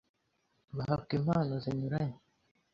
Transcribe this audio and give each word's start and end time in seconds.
bahabwa 0.75 1.11
impano 1.19 1.53
zinyuranye 1.63 2.19